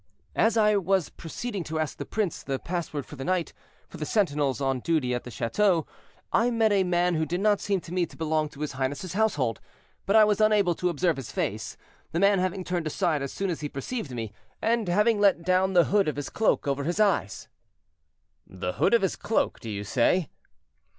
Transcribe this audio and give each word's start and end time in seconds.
"As 0.35 0.57
I 0.57 0.77
was 0.77 1.09
proceeding 1.09 1.63
to 1.65 1.77
ask 1.77 1.97
the 1.97 2.07
prince 2.07 2.41
the 2.41 2.57
password 2.57 3.05
for 3.05 3.15
the 3.15 3.23
night, 3.23 3.53
for 3.87 3.97
the 3.97 4.05
sentinels 4.07 4.59
on 4.59 4.79
duty 4.79 5.13
at 5.13 5.25
the 5.25 5.29
chateau, 5.29 5.85
I 6.33 6.49
met 6.49 6.71
a 6.71 6.83
man 6.83 7.13
who 7.13 7.23
did 7.23 7.39
not 7.39 7.61
seem 7.61 7.81
to 7.81 7.93
me 7.93 8.07
to 8.07 8.17
belong 8.17 8.49
to 8.49 8.61
his 8.61 8.71
highness's 8.71 9.13
household, 9.13 9.61
but 10.07 10.15
I 10.15 10.23
was 10.23 10.41
unable 10.41 10.73
to 10.73 10.89
observe 10.89 11.17
his 11.17 11.31
face, 11.31 11.77
the 12.13 12.19
man 12.19 12.39
having 12.39 12.63
turned 12.63 12.87
aside 12.87 13.21
as 13.21 13.31
soon 13.31 13.51
as 13.51 13.61
he 13.61 13.69
perceived 13.69 14.09
me, 14.09 14.33
and 14.59 14.87
having 14.87 15.19
let 15.19 15.43
down 15.43 15.73
the 15.73 15.83
hood 15.83 16.07
of 16.07 16.15
his 16.15 16.29
cloak 16.31 16.67
over 16.67 16.83
his 16.85 16.99
eyes." 16.99 17.47
"The 18.47 18.73
hood 18.73 18.95
of 18.95 19.03
his 19.03 19.15
cloak, 19.15 19.59
do 19.59 19.69
you 19.69 19.83
say?" 19.83 20.29